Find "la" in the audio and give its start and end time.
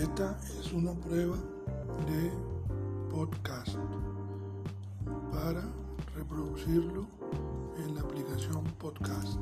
7.94-8.00